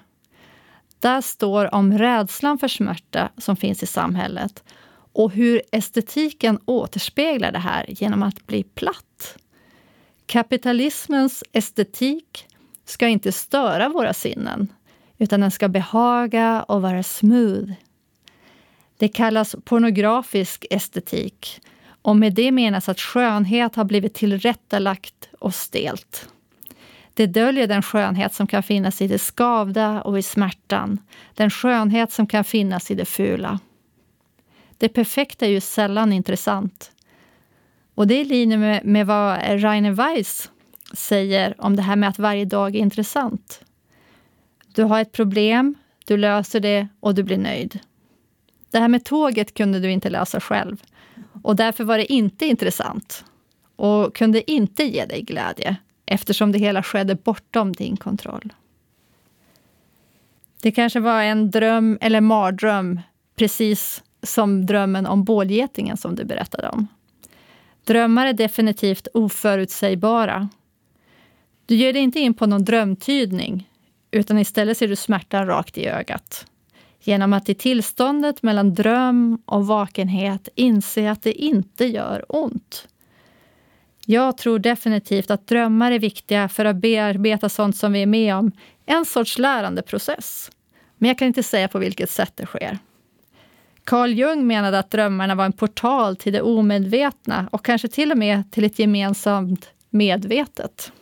Där 1.00 1.21
står 1.21 1.75
om 1.75 1.99
rädslan 1.99 2.59
för 2.59 2.68
smärta 2.68 3.28
som 3.37 3.57
finns 3.57 3.83
i 3.83 3.87
samhället 3.87 4.64
och 5.12 5.33
hur 5.33 5.62
estetiken 5.73 6.59
återspeglar 6.64 7.52
det 7.52 7.59
här 7.59 7.85
genom 7.88 8.23
att 8.23 8.47
bli 8.47 8.62
platt. 8.62 9.38
Kapitalismens 10.26 11.45
estetik 11.52 12.47
ska 12.85 13.09
inte 13.09 13.33
störa 13.33 13.88
våra 13.88 14.14
sinnen 14.14 14.73
utan 15.18 15.40
den 15.40 15.50
ska 15.50 15.68
behaga 15.68 16.62
och 16.62 16.83
vara 16.83 17.02
smooth. 17.02 17.73
Det 18.97 19.09
kallas 19.09 19.57
pornografisk 19.64 20.66
estetik 20.71 21.61
och 22.08 22.16
med 22.16 22.34
det 22.34 22.52
menas 22.52 22.88
att 22.88 23.00
skönhet 23.00 23.76
har 23.76 23.84
blivit 23.84 24.14
tillrättalagt 24.14 25.28
och 25.38 25.54
stelt. 25.54 26.28
Det 27.14 27.26
döljer 27.26 27.66
den 27.66 27.82
skönhet 27.82 28.34
som 28.34 28.46
kan 28.46 28.62
finnas 28.62 29.02
i 29.02 29.08
det 29.08 29.18
skavda 29.18 30.02
och 30.02 30.18
i 30.18 30.22
smärtan. 30.22 30.98
Den 31.34 31.50
skönhet 31.50 32.12
som 32.12 32.26
kan 32.26 32.44
finnas 32.44 32.90
i 32.90 32.94
det 32.94 33.04
fula. 33.04 33.58
Det 34.78 34.88
perfekta 34.88 35.46
är 35.46 35.50
ju 35.50 35.60
sällan 35.60 36.12
intressant. 36.12 36.92
Och 37.94 38.06
det 38.06 38.14
är 38.14 38.20
i 38.20 38.24
linje 38.24 38.58
med, 38.58 38.84
med 38.84 39.06
vad 39.06 39.38
Rainer 39.62 39.92
Weiss 39.92 40.50
säger 40.92 41.54
om 41.58 41.76
det 41.76 41.82
här 41.82 41.96
med 41.96 42.08
att 42.08 42.18
varje 42.18 42.44
dag 42.44 42.76
är 42.76 42.80
intressant. 42.80 43.60
Du 44.74 44.82
har 44.82 45.00
ett 45.00 45.12
problem, 45.12 45.74
du 46.06 46.16
löser 46.16 46.60
det 46.60 46.88
och 47.00 47.14
du 47.14 47.22
blir 47.22 47.38
nöjd. 47.38 47.78
Det 48.70 48.78
här 48.78 48.88
med 48.88 49.04
tåget 49.04 49.54
kunde 49.54 49.80
du 49.80 49.90
inte 49.90 50.10
lösa 50.10 50.40
själv 50.40 50.82
och 51.42 51.57
därför 51.57 51.85
var 51.85 51.99
det 51.99 52.12
inte 52.12 52.47
intressant 52.47 53.25
och 53.76 54.16
kunde 54.16 54.50
inte 54.50 54.85
ge 54.85 55.04
dig 55.04 55.23
glädje 55.23 55.76
eftersom 56.07 56.52
det 56.52 56.59
hela 56.59 56.83
skedde 56.83 57.14
bortom 57.14 57.73
din 57.73 57.97
kontroll. 57.97 58.52
Det 60.62 60.73
kanske 60.73 61.00
var 61.00 61.23
en 61.23 61.50
dröm 61.50 61.99
eller 62.00 62.21
mardröm, 62.21 63.00
precis 63.37 64.02
som 64.23 64.66
drömmen 64.66 65.07
om 65.07 65.25
bålgetingen 65.25 65.97
som 65.97 66.14
du 66.14 66.25
berättade 66.25 66.68
om. 66.68 66.87
Drömmar 67.85 68.26
är 68.26 68.33
definitivt 68.33 69.09
oförutsägbara. 69.14 70.49
Du 71.66 71.75
ger 71.75 71.92
dig 71.92 72.02
inte 72.02 72.21
in 72.21 72.35
på 72.35 72.47
någon 72.47 72.64
drömtydning, 72.64 73.71
utan 74.11 74.38
istället 74.38 74.78
ser 74.78 74.88
du 74.88 74.97
smärtan 74.97 75.47
rakt 75.47 75.78
i 75.78 75.87
ögat. 75.87 76.47
Genom 77.08 77.32
att 77.32 77.48
i 77.48 77.54
tillståndet 77.54 78.42
mellan 78.42 78.74
dröm 78.74 79.38
och 79.44 79.66
vakenhet 79.66 80.48
inse 80.54 81.10
att 81.10 81.22
det 81.22 81.32
inte 81.32 81.84
gör 81.84 82.24
ont. 82.28 82.88
Jag 84.06 84.38
tror 84.38 84.58
definitivt 84.58 85.30
att 85.30 85.46
drömmar 85.46 85.92
är 85.92 85.98
viktiga 85.98 86.48
för 86.48 86.64
att 86.64 86.76
bearbeta 86.76 87.48
sånt 87.48 87.76
som 87.76 87.92
vi 87.92 88.02
är 88.02 88.06
med 88.06 88.34
om. 88.34 88.52
En 88.86 89.04
sorts 89.04 89.38
lärandeprocess. 89.38 90.50
Men 90.98 91.08
jag 91.08 91.18
kan 91.18 91.28
inte 91.28 91.42
säga 91.42 91.68
på 91.68 91.78
vilket 91.78 92.10
sätt 92.10 92.32
det 92.36 92.46
sker. 92.46 92.78
Carl 93.84 94.10
Jung 94.10 94.46
menade 94.46 94.78
att 94.78 94.90
drömmarna 94.90 95.34
var 95.34 95.44
en 95.44 95.52
portal 95.52 96.16
till 96.16 96.32
det 96.32 96.42
omedvetna 96.42 97.48
och 97.52 97.64
kanske 97.64 97.88
till 97.88 98.12
och 98.12 98.18
med 98.18 98.52
till 98.52 98.64
ett 98.64 98.78
gemensamt 98.78 99.70
medvetet. 99.90 100.92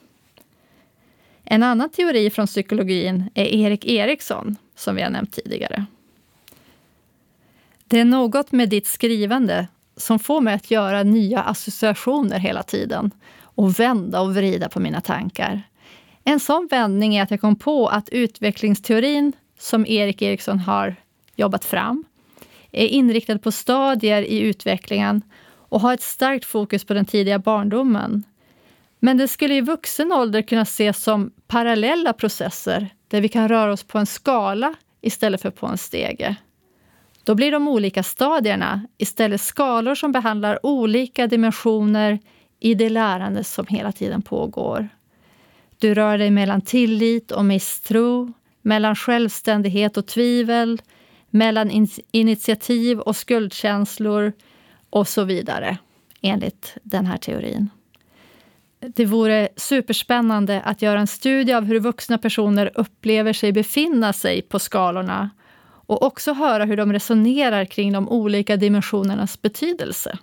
En 1.45 1.63
annan 1.63 1.91
teori 1.91 2.31
från 2.31 2.47
psykologin 2.47 3.31
är 3.35 3.45
Erik 3.45 3.85
Eriksson, 3.85 4.57
som 4.77 4.97
vi 4.97 5.03
har 5.03 5.11
nämnt 5.11 5.33
tidigare. 5.33 5.87
Det 7.89 8.01
är 8.01 8.05
något 8.05 8.53
med 8.53 8.69
ditt 8.69 8.87
skrivande 8.87 9.69
som 9.97 10.19
får 10.19 10.41
mig 10.41 10.55
att 10.55 10.71
göra 10.71 11.03
nya 11.03 11.41
associationer 11.41 12.39
hela 12.39 12.63
tiden 12.63 13.11
och 13.43 13.81
vända 13.81 14.21
och 14.21 14.35
vrida 14.35 14.69
på 14.69 14.81
mina 14.81 15.01
tankar. 15.01 15.63
En 16.25 16.41
sån 16.41 16.69
vändning 16.71 17.17
är 17.17 17.23
att 17.23 17.31
jag 17.31 17.41
kom 17.41 17.57
på 17.57 17.89
att 17.89 18.09
utvecklingsteorin 18.09 19.33
som 19.59 19.87
Erik 19.87 20.23
Eriksson 20.23 20.59
har 20.59 20.97
jobbat 21.37 21.65
fram 21.65 22.05
är 22.73 22.87
inriktad 22.87 23.39
på 23.39 23.53
stadier 23.53 24.23
i 24.23 24.41
utvecklingen 24.41 25.23
och 25.69 25.81
har 25.81 25.95
ett 25.95 26.03
starkt 26.03 26.45
fokus 26.45 26.85
på 26.85 26.95
den 26.95 27.05
tidiga 27.05 27.39
barndomen. 27.39 28.23
Men 28.99 29.17
det 29.17 29.29
skulle 29.29 29.55
i 29.55 29.61
vuxen 29.61 30.13
ålder 30.13 30.43
kunna 30.43 30.63
ses 30.63 31.03
som 31.03 31.31
parallella 31.47 32.13
processer 32.13 32.89
där 33.09 33.21
vi 33.21 33.29
kan 33.29 33.49
röra 33.49 33.73
oss 33.73 33.83
på 33.83 33.99
en 33.99 34.07
skala 34.07 34.75
istället 35.01 35.43
för 35.43 35.51
på 35.51 35.67
en 35.67 35.79
stege. 35.79 36.37
Då 37.27 37.35
blir 37.35 37.53
de 37.53 37.69
olika 37.69 38.03
stadierna 38.03 38.87
istället 38.99 39.41
skalor 39.41 39.95
som 39.95 40.13
behandlar 40.13 40.67
olika 40.67 41.27
dimensioner 41.27 42.19
i 42.61 42.75
det 42.75 42.89
lärande 42.89 43.45
som 43.45 43.67
hela 43.69 43.93
tiden 43.93 44.23
pågår. 44.23 44.89
Du 45.79 45.95
rör 45.95 46.19
dig 46.19 46.31
mellan 46.31 46.61
tillit 46.61 47.31
och 47.31 47.45
misstro, 47.45 48.33
mellan 48.63 48.97
självständighet 48.97 49.97
och 49.97 50.07
tvivel, 50.07 50.83
mellan 51.31 51.71
in 51.71 51.89
initiativ 52.11 53.01
och 53.01 53.17
skuldkänslor 53.17 54.33
och 54.91 55.09
så 55.09 55.25
vidare, 55.25 55.79
enligt 56.21 56.77
den 56.83 57.07
här 57.07 57.17
teorin. 57.17 57.71
Det 58.81 59.05
vore 59.05 59.49
superspännande 59.57 60.61
att 60.61 60.83
göra 60.83 61.01
en 61.01 61.07
studie 61.07 61.53
av 61.53 61.65
hur 61.65 61.81
vuxna 61.81 62.19
personer 62.19 62.71
upplever 62.75 63.33
sig 63.33 63.53
befinna 63.53 64.13
sig 64.13 64.43
på 64.43 64.59
skalorna 64.59 65.31
och 65.87 66.03
också 66.03 66.33
höra 66.33 66.65
hur 66.65 66.77
de 66.77 66.93
resonerar 66.93 67.65
kring 67.65 67.93
de 67.93 68.09
olika 68.09 68.57
dimensionernas 68.57 69.43
betydelse. 69.43 70.19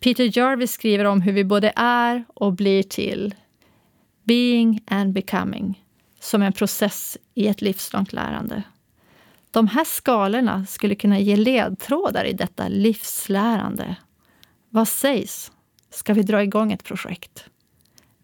Peter 0.00 0.38
Jarvis 0.38 0.72
skriver 0.72 1.04
om 1.04 1.20
hur 1.20 1.32
vi 1.32 1.44
både 1.44 1.72
är 1.76 2.24
och 2.34 2.52
blir 2.52 2.82
till. 2.82 3.34
Being 4.24 4.80
and 4.86 5.12
becoming, 5.12 5.84
som 6.20 6.42
en 6.42 6.52
process 6.52 7.18
i 7.34 7.48
ett 7.48 7.62
livslångt 7.62 8.12
lärande. 8.12 8.62
De 9.50 9.68
här 9.68 9.84
skalorna 9.84 10.66
skulle 10.66 10.94
kunna 10.94 11.18
ge 11.18 11.36
ledtrådar 11.36 12.24
i 12.24 12.32
detta 12.32 12.68
livslärande. 12.68 13.96
Vad 14.70 14.88
sägs? 14.88 15.52
Ska 15.90 16.14
vi 16.14 16.22
dra 16.22 16.42
igång 16.42 16.72
ett 16.72 16.84
projekt? 16.84 17.44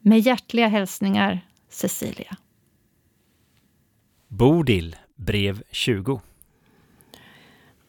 Med 0.01 0.21
hjärtliga 0.21 0.69
hälsningar, 0.69 1.41
Cecilia. 1.69 2.37
Bodil, 4.29 4.97
brev 5.17 5.63
20. 5.71 6.21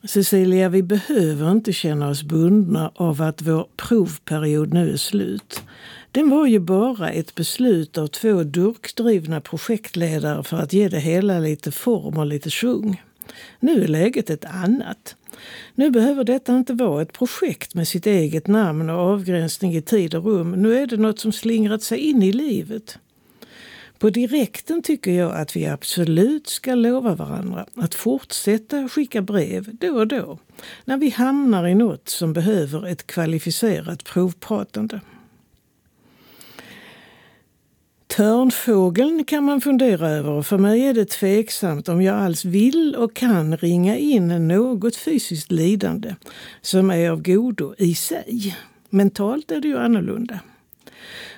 Cecilia, 0.04 0.70
vi 0.70 0.84
behöver 0.84 1.52
inte 1.52 1.74
känna 1.74 2.10
oss 2.10 2.24
bundna 2.24 2.92
av 2.96 3.22
att 3.22 3.42
vår 3.42 3.68
provperiod 3.76 4.74
nu 4.74 4.94
är 4.94 4.98
slut. 4.98 5.64
Den 6.12 6.30
var 6.30 6.48
ju 6.48 6.60
bara 6.60 7.12
ett 7.12 7.36
beslut 7.36 7.98
av 7.98 8.08
två 8.08 8.44
durkdrivna 8.44 9.42
projektledare 9.42 10.44
för 10.44 10.58
att 10.58 10.74
ge 10.74 10.90
det 10.90 11.00
hela 11.00 11.40
lite 11.40 11.72
form 11.72 12.18
och 12.18 12.26
lite 12.26 12.52
svung. 12.52 13.02
Nu 13.60 13.84
är 13.84 13.88
läget 13.88 14.30
ett 14.30 14.46
annat. 14.46 15.16
Nu 15.76 15.90
behöver 15.92 16.24
detta 16.24 16.58
inte 16.58 16.74
vara 16.74 17.02
ett 17.02 17.14
projekt 17.14 17.76
med 17.76 17.88
sitt 17.88 18.06
eget 18.06 18.48
namn 18.48 18.90
och 18.90 19.00
avgränsning 19.00 19.76
i 19.76 19.82
tid 19.82 20.16
och 20.16 20.26
rum. 20.26 20.52
Nu 20.52 20.78
är 20.78 20.88
det 20.88 20.98
något 20.98 21.20
som 21.20 21.32
slingrat 21.32 21.84
sig 21.84 22.00
in 22.00 22.24
i 22.24 22.32
livet. 22.32 22.98
På 24.04 24.10
direkten 24.10 24.82
tycker 24.82 25.12
jag 25.12 25.36
att 25.36 25.56
vi 25.56 25.66
absolut 25.66 26.48
ska 26.48 26.76
lova 26.76 27.16
varandra 27.16 27.66
att 27.76 27.96
fortsätta 27.96 28.90
skicka 28.90 29.22
brev 29.22 29.76
då 29.76 29.96
och 29.96 30.08
då 30.08 30.40
när 30.86 30.98
vi 30.98 31.10
hamnar 31.10 31.68
i 31.68 31.76
något 31.76 32.10
som 32.10 32.34
behöver 32.34 32.88
ett 32.88 33.08
kvalificerat 33.08 34.04
provpratande. 34.04 35.00
Törnfågeln 38.08 39.24
kan 39.26 39.44
man 39.44 39.62
fundera 39.62 40.10
över 40.10 40.32
och 40.32 40.46
för 40.46 40.58
mig 40.58 40.88
är 40.88 40.94
det 40.94 41.10
tveksamt 41.10 41.90
om 41.90 42.02
jag 42.02 42.16
alls 42.16 42.46
vill 42.46 42.96
och 42.96 43.16
kan 43.16 43.58
ringa 43.58 43.98
in 43.98 44.48
något 44.48 44.96
fysiskt 44.96 45.52
lidande 45.52 46.16
som 46.62 46.92
är 46.92 47.10
av 47.10 47.22
godo 47.22 47.76
i 47.78 47.96
sig. 47.96 48.58
Mentalt 48.90 49.52
är 49.52 49.62
det 49.62 49.68
ju 49.68 49.78
annorlunda. 49.78 50.40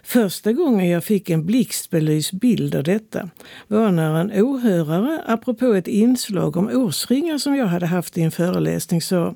Första 0.04 0.54
gången 0.54 0.90
jag 0.90 1.04
fick 1.04 1.30
en 1.30 1.46
blixtbelyst 1.46 2.32
bild 2.32 2.76
av 2.76 2.84
detta 2.84 3.30
var 3.68 3.92
när 3.92 4.16
en 4.16 4.44
åhörare, 4.44 5.22
apropå 5.28 5.74
ett 5.74 5.88
inslag 5.88 6.58
om 6.58 6.68
årsringar 6.68 7.38
som 7.38 7.56
jag 7.56 7.66
hade 7.66 7.86
haft 7.86 8.18
i 8.18 8.22
en 8.22 8.32
föreläsning, 8.32 9.02
sa 9.02 9.36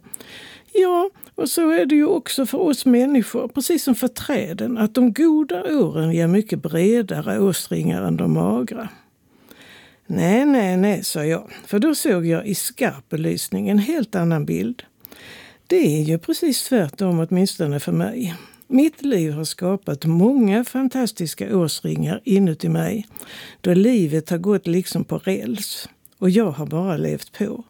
Ja, 0.73 1.09
och 1.35 1.49
så 1.49 1.71
är 1.71 1.85
det 1.85 1.95
ju 1.95 2.05
också 2.05 2.45
för 2.45 2.57
oss 2.57 2.85
människor, 2.85 3.47
precis 3.47 3.83
som 3.83 3.95
för 3.95 4.07
träden, 4.07 4.77
att 4.77 4.95
de 4.95 5.13
goda 5.13 5.63
åren 5.63 6.11
ger 6.11 6.27
mycket 6.27 6.61
bredare 6.61 7.39
årsringar 7.39 8.03
än 8.03 8.17
de 8.17 8.33
magra. 8.33 8.89
Nej, 10.07 10.45
nej, 10.45 10.77
nej, 10.77 11.03
sa 11.03 11.25
jag, 11.25 11.51
för 11.65 11.79
då 11.79 11.95
såg 11.95 12.25
jag 12.25 12.47
i 12.47 12.55
skarp 12.55 13.09
belysning 13.09 13.69
en 13.69 13.77
helt 13.77 14.15
annan 14.15 14.45
bild. 14.45 14.83
Det 15.67 15.99
är 15.99 16.03
ju 16.03 16.19
precis 16.19 16.63
tvärtom, 16.63 17.27
åtminstone 17.29 17.79
för 17.79 17.91
mig. 17.91 18.35
Mitt 18.71 19.01
liv 19.01 19.31
har 19.31 19.43
skapat 19.43 20.05
många 20.05 20.63
fantastiska 20.63 21.57
årsringar 21.57 22.21
inuti 22.23 22.69
mig, 22.69 23.07
då 23.61 23.73
livet 23.73 24.29
har 24.29 24.37
gått 24.37 24.67
liksom 24.67 25.03
på 25.03 25.17
räls 25.17 25.89
och 26.17 26.29
jag 26.29 26.51
har 26.51 26.65
bara 26.65 26.97
levt 26.97 27.37
på. 27.37 27.63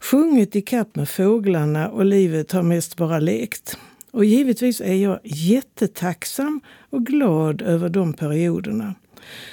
Sjungit 0.00 0.56
i 0.56 0.62
kapp 0.62 0.96
med 0.96 1.08
fåglarna 1.08 1.88
och 1.88 2.04
livet 2.04 2.52
har 2.52 2.62
mest 2.62 2.96
bara 2.96 3.18
lekt. 3.18 3.78
Och 4.10 4.24
givetvis 4.24 4.80
är 4.80 4.94
jag 4.94 5.20
jättetacksam 5.24 6.60
och 6.90 7.06
glad 7.06 7.62
över 7.62 7.88
de 7.88 8.12
perioderna. 8.12 8.94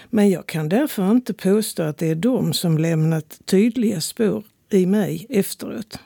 Men 0.10 0.30
jag 0.30 0.46
kan 0.46 0.70
därför 0.70 1.12
inte 1.12 1.34
påstå 1.34 1.84
att 1.84 1.98
det 1.98 2.08
är 2.08 2.16
de 2.16 2.54
som 2.54 2.78
lämnat 2.78 3.42
tydliga 3.46 4.02
spår 4.02 4.44
i 4.72 4.86
mig 4.86 5.26
efteråt. 5.30 6.00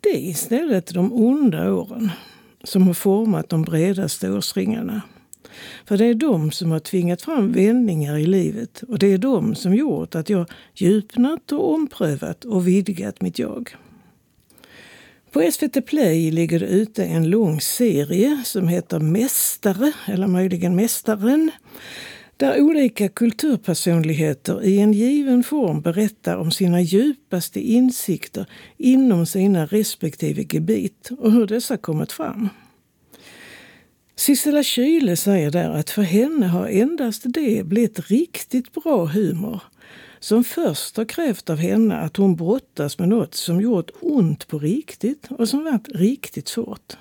Det 0.00 0.10
är 0.10 0.30
istället 0.30 0.94
de 0.94 1.12
onda 1.12 1.72
åren 1.72 2.10
som 2.64 2.86
har 2.86 2.94
format 2.94 3.48
de 3.48 3.62
bredaste 3.62 4.30
årsringarna. 4.30 5.02
För 5.84 5.96
det 5.96 6.04
är 6.04 6.14
de 6.14 6.50
som 6.50 6.70
har 6.70 6.78
tvingat 6.78 7.22
fram 7.22 7.52
vändningar 7.52 8.18
i 8.18 8.26
livet 8.26 8.82
och 8.88 8.98
det 8.98 9.12
är 9.12 9.18
de 9.18 9.54
som 9.54 9.74
gjort 9.74 10.14
att 10.14 10.30
jag 10.30 10.50
djupnat 10.74 11.52
och 11.52 11.74
omprövat 11.74 12.44
och 12.44 12.68
vidgat 12.68 13.20
mitt 13.20 13.38
jag. 13.38 13.76
På 15.32 15.50
SVT 15.52 15.86
Play 15.86 16.30
ligger 16.30 16.60
det 16.60 16.66
ute 16.66 17.04
en 17.04 17.30
lång 17.30 17.60
serie 17.60 18.42
som 18.44 18.68
heter 18.68 18.98
Mästare, 18.98 19.92
eller 20.06 20.26
möjligen 20.26 20.76
Mästaren, 20.76 21.50
där 22.42 22.62
olika 22.62 23.08
kulturpersonligheter 23.08 24.64
i 24.64 24.78
en 24.78 24.92
given 24.92 25.42
form 25.42 25.80
berättar 25.80 26.36
om 26.36 26.50
sina 26.50 26.80
djupaste 26.80 27.60
insikter 27.60 28.46
inom 28.76 29.26
sina 29.26 29.66
respektive 29.66 30.42
gebit 30.42 31.10
och 31.18 31.32
hur 31.32 31.46
dessa 31.46 31.76
kommit 31.76 32.12
fram. 32.12 32.48
Sissela 34.16 34.62
Kyle 34.62 35.16
säger 35.16 35.50
där 35.50 35.70
att 35.70 35.90
för 35.90 36.02
henne 36.02 36.46
har 36.46 36.66
endast 36.66 37.22
det 37.24 37.66
blivit 37.66 38.10
riktigt 38.10 38.72
bra 38.72 39.04
humor 39.04 39.62
som 40.20 40.44
först 40.44 40.96
har 40.96 41.04
krävt 41.04 41.50
av 41.50 41.56
henne 41.56 41.96
att 41.96 42.16
hon 42.16 42.36
brottas 42.36 42.98
med 42.98 43.08
något 43.08 43.34
som 43.34 43.60
gjort 43.60 43.90
ont 44.00 44.48
på 44.48 44.58
riktigt 44.58 45.28
och 45.30 45.48
som 45.48 45.64
varit 45.64 45.88
riktigt 45.88 46.48
svårt. 46.48 46.96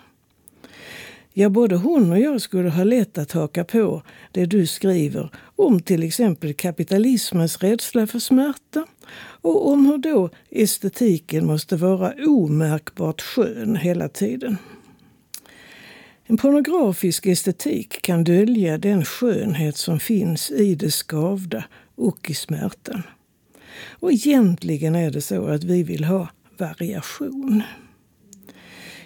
Ja, 1.33 1.49
både 1.49 1.75
hon 1.75 2.11
och 2.11 2.19
jag 2.19 2.41
skulle 2.41 2.69
ha 2.69 2.83
lätt 2.83 3.17
att 3.17 3.31
haka 3.31 3.63
på 3.63 4.03
det 4.31 4.45
du 4.45 4.67
skriver 4.67 5.29
om 5.55 5.79
till 5.79 6.03
exempel 6.03 6.53
kapitalismens 6.53 7.57
rädsla 7.57 8.07
för 8.07 8.19
smärta 8.19 8.85
och 9.41 9.71
om 9.71 9.85
hur 9.85 9.97
då 9.97 10.29
estetiken 10.49 11.45
måste 11.45 11.75
vara 11.75 12.13
omärkbart 12.27 13.21
skön 13.21 13.75
hela 13.75 14.09
tiden. 14.09 14.57
En 16.25 16.37
pornografisk 16.37 17.25
estetik 17.25 18.01
kan 18.01 18.23
dölja 18.23 18.77
den 18.77 19.05
skönhet 19.05 19.77
som 19.77 19.99
finns 19.99 20.51
i 20.51 20.75
det 20.75 20.91
skavda 20.91 21.63
och 21.95 22.29
i 22.29 22.33
smärtan. 22.33 23.03
Och 23.89 24.11
egentligen 24.11 24.95
är 24.95 25.11
det 25.11 25.21
så 25.21 25.47
att 25.47 25.63
vi 25.63 25.83
vill 25.83 26.03
ha 26.03 26.27
variation. 26.57 27.63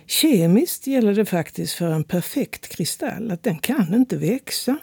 Kemiskt 0.07 0.87
gäller 0.87 1.13
det 1.13 1.25
faktiskt 1.25 1.73
för 1.73 1.91
en 1.91 2.03
perfekt 2.03 2.67
kristall 2.67 3.31
att 3.31 3.43
den 3.43 3.57
kan 3.57 3.93
inte 3.93 4.17
växa. 4.17 4.77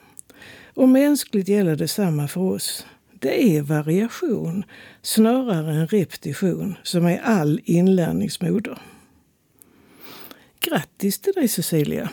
Och 0.74 0.88
mänskligt 0.88 1.48
gäller 1.48 1.76
detsamma 1.76 2.28
för 2.28 2.40
oss. 2.40 2.86
Det 3.20 3.56
är 3.56 3.62
variation 3.62 4.64
snarare 5.02 5.72
än 5.72 5.86
repetition 5.86 6.74
som 6.82 7.06
är 7.06 7.20
all 7.24 7.60
inlärningsmoder. 7.64 8.78
Grattis 10.60 11.18
till 11.18 11.32
dig 11.32 11.48
Cecilia! 11.48 12.10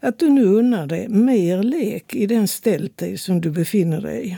Att 0.00 0.18
du 0.18 0.30
nu 0.30 0.44
unnar 0.44 0.86
dig 0.86 1.08
mer 1.08 1.62
lek 1.62 2.14
i 2.14 2.26
den 2.26 2.48
ställtid 2.48 3.20
som 3.20 3.40
du 3.40 3.50
befinner 3.50 4.00
dig 4.00 4.28
i. 4.28 4.36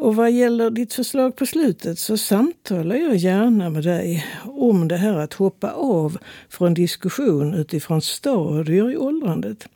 Och 0.00 0.16
vad 0.16 0.32
gäller 0.32 0.70
ditt 0.70 0.92
förslag 0.92 1.36
på 1.36 1.46
slutet 1.46 1.98
så 1.98 2.16
samtalar 2.16 2.96
jag 2.96 3.16
gärna 3.16 3.70
med 3.70 3.82
dig 3.82 4.26
om 4.44 4.88
det 4.88 4.96
här 4.96 5.18
att 5.18 5.34
hoppa 5.34 5.70
av 5.70 6.18
från 6.48 6.74
diskussion 6.74 7.54
utifrån 7.54 8.02
stadier 8.02 8.90
i 8.90 8.96
åldrandet 8.96 9.68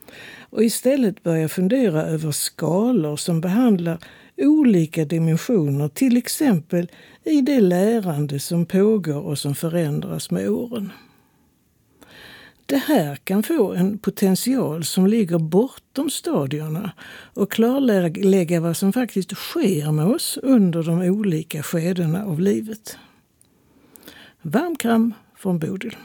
och 0.50 0.64
istället 0.64 1.22
börja 1.22 1.48
fundera 1.48 2.02
över 2.02 2.30
skalor 2.30 3.16
som 3.16 3.40
behandlar 3.40 3.98
olika 4.36 5.04
dimensioner, 5.04 5.88
till 5.88 6.16
exempel 6.16 6.90
i 7.24 7.40
det 7.40 7.60
lärande 7.60 8.40
som 8.40 8.66
pågår 8.66 9.20
och 9.20 9.38
som 9.38 9.54
förändras 9.54 10.30
med 10.30 10.48
åren. 10.48 10.92
Det 12.66 12.76
här 12.76 13.16
kan 13.16 13.42
få 13.42 13.72
en 13.72 13.98
potential 13.98 14.84
som 14.84 15.06
ligger 15.06 15.38
bortom 15.38 16.10
stadierna 16.10 16.92
och 17.34 17.52
klarlägga 17.52 18.60
vad 18.60 18.76
som 18.76 18.92
faktiskt 18.92 19.36
sker 19.36 19.92
med 19.92 20.06
oss 20.06 20.38
under 20.42 20.82
de 20.82 21.02
olika 21.02 21.62
skedena 21.62 22.24
av 22.24 22.40
livet. 22.40 22.98
Varm 24.42 24.76
kram 24.76 25.14
från 25.36 25.58
Bodil. 25.58 25.96